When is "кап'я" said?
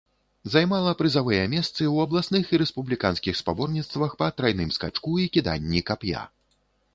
5.93-6.25